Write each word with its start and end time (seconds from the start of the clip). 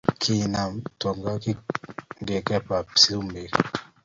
Kinam 0.21 0.73
tyong'ik 0.99 1.59
ngwekab 2.21 2.69
sukumek 3.01 3.53